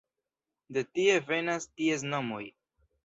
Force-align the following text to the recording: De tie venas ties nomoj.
De 0.77 0.83
tie 0.99 1.19
venas 1.27 1.69
ties 1.77 2.07
nomoj. 2.15 2.45